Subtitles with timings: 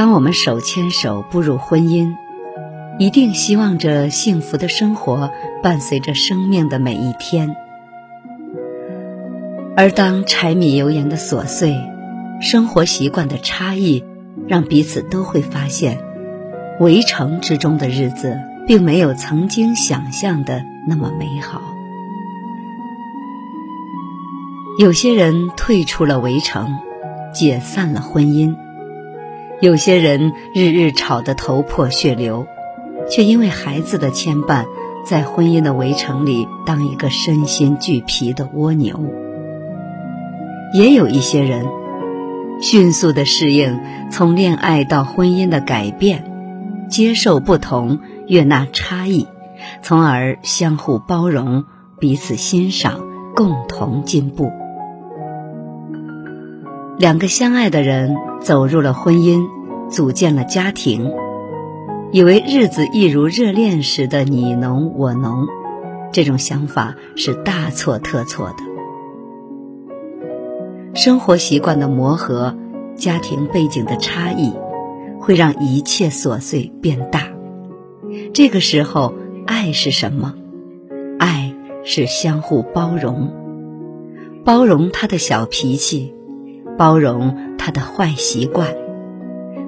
[0.00, 2.16] 当我们手牵手步入婚姻，
[2.98, 5.30] 一定希望着幸福的生活
[5.62, 7.54] 伴随着生命的每一天。
[9.76, 11.76] 而当柴米油盐的琐碎、
[12.40, 14.02] 生活习惯的差异，
[14.48, 16.00] 让彼此都会发现，
[16.78, 21.60] 围城之中的日子并没有曾经想象的那么美好。
[24.78, 26.78] 有些人退出了围城，
[27.34, 28.56] 解散了婚姻。
[29.60, 32.46] 有些人日日吵得头破血流，
[33.10, 34.64] 却因为孩子的牵绊，
[35.04, 38.98] 在婚姻的围城里当一个身心俱疲的蜗牛。
[40.72, 41.66] 也有一些人
[42.62, 43.80] 迅速的适应
[44.10, 46.24] 从恋爱到婚姻的改变，
[46.88, 49.26] 接受不同，悦纳差异，
[49.82, 51.64] 从而相互包容，
[51.98, 53.00] 彼此欣赏，
[53.36, 54.50] 共同进步。
[57.00, 59.48] 两个相爱的人走入了婚姻，
[59.88, 61.10] 组建了家庭，
[62.12, 65.46] 以为日子一如热恋时的你侬我侬，
[66.12, 68.56] 这种想法是大错特错的。
[70.92, 72.54] 生活习惯的磨合，
[72.96, 74.52] 家庭背景的差异，
[75.18, 77.28] 会让一切琐碎变大。
[78.34, 79.14] 这个时候，
[79.46, 80.34] 爱是什么？
[81.18, 83.32] 爱是相互包容，
[84.44, 86.12] 包容他的小脾气。
[86.80, 88.74] 包容他的坏习惯，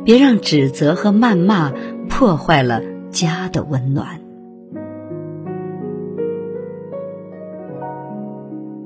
[0.03, 1.71] 别让指责和谩骂
[2.09, 4.19] 破坏了家的温暖。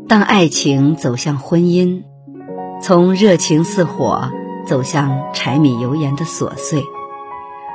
[0.08, 2.02] 当爱情走向婚姻，
[2.82, 4.28] 从热情似火
[4.66, 6.82] 走向柴米油盐的琐碎，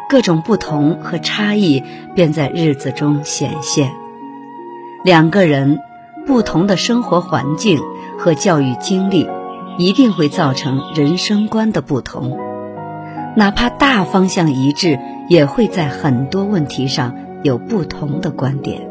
[0.09, 1.81] 各种不同和差异
[2.13, 3.93] 便在日子中显现。
[5.05, 5.79] 两个人
[6.27, 7.79] 不同的生活环境
[8.19, 9.29] 和教育经历。
[9.81, 12.37] 一定会造成人生观的不同，
[13.35, 18.87] 哪怕大方向一致，也会在很多问题上有不同的观点。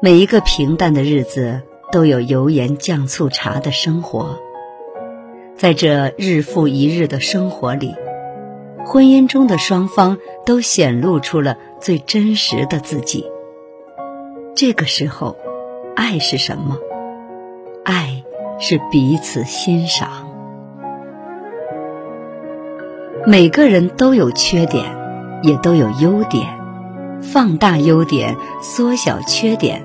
[0.00, 4.38] 每一个平淡的日子都有油盐酱醋茶的生活，
[5.56, 7.96] 在这日复一日的生活里，
[8.86, 13.26] 婚姻中的双方都显露出了最真实的自己。
[14.54, 15.36] 这个时候，
[15.96, 16.76] 爱是什么？
[17.90, 18.22] 爱
[18.60, 20.08] 是彼此欣赏。
[23.26, 24.84] 每个人都有缺点，
[25.42, 26.46] 也都有优点。
[27.20, 29.84] 放大优点，缩小缺点，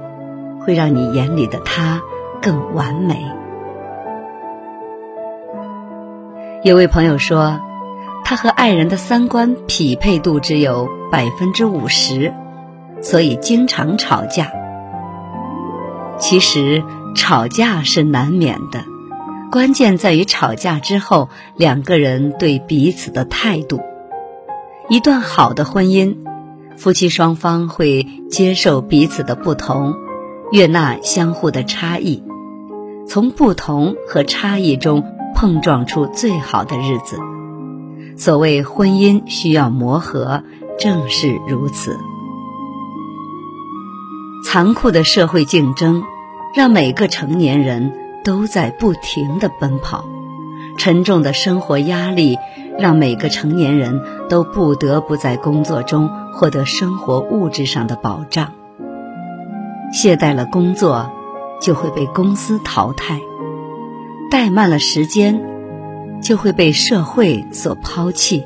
[0.59, 1.99] 会让你眼里的他
[2.43, 3.25] 更完美。
[6.61, 7.59] 有位朋友说，
[8.23, 12.31] 他和爱人的三观匹配度只有百分之五十，
[13.01, 14.51] 所以经常吵架。
[16.19, 16.83] 其实。
[17.15, 18.83] 吵架是难免的，
[19.49, 23.81] 关键在于吵架之后两个人对彼此的态度。
[24.89, 26.17] 一段好的婚姻，
[26.77, 29.95] 夫妻双方会接受彼此的不同，
[30.51, 32.21] 悦纳相互的差异，
[33.07, 35.03] 从不同和差异中
[35.33, 37.17] 碰撞出最好的日子。
[38.17, 40.43] 所谓婚姻需要磨合，
[40.77, 41.97] 正是如此。
[44.45, 46.03] 残酷的社会竞争。
[46.55, 47.91] 让每个成年人
[48.23, 50.05] 都在不停的奔跑，
[50.77, 52.37] 沉重的生活压力
[52.79, 58.53] 让每个成年人都不得不在工作中获得生活物质上的保障。
[59.91, 61.11] 懈怠了工作，
[61.59, 63.19] 就会被公司淘汰；
[64.31, 65.41] 怠慢了时间，
[66.21, 68.45] 就会被社会所抛弃。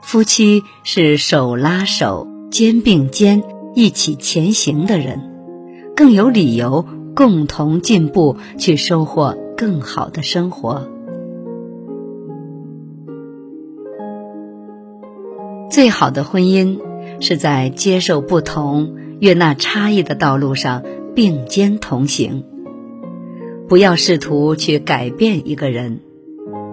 [0.00, 5.30] 夫妻是手拉手、肩并肩一起前行的人。
[5.96, 10.88] 更有理由共同进步，去收获更好的生活。
[15.70, 16.78] 最好的婚姻
[17.20, 20.82] 是在接受不同、悦纳差异的道路上
[21.14, 22.44] 并肩同行。
[23.68, 26.00] 不要试图去改变一个人，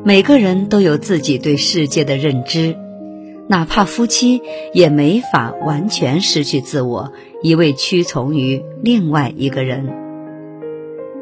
[0.03, 2.75] 每个人都有自己对世界的认知。
[3.51, 4.42] 哪怕夫妻
[4.74, 7.12] 也没法完全失去自我，
[7.44, 9.89] 一味屈从于另外一个人。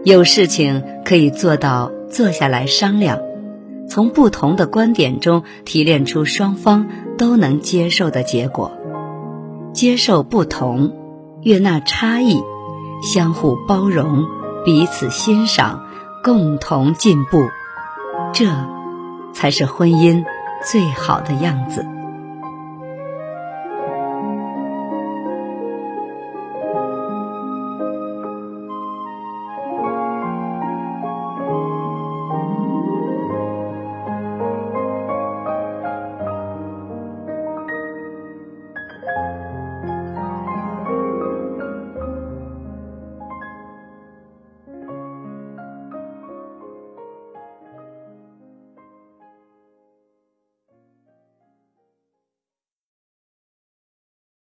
[0.03, 3.17] 有事情可以做到坐下来商量，
[3.89, 6.87] 从不同的观点中提炼出双方
[7.17, 8.73] 都能接受的结果，
[9.73, 10.93] 接受不同，
[11.41, 12.39] 悦纳差异，
[13.01, 14.23] 相互包容，
[14.63, 15.81] 彼此欣赏，
[16.23, 17.47] 共同进步，
[18.33, 18.45] 这
[19.33, 20.23] 才是婚姻
[20.63, 21.83] 最好的样子。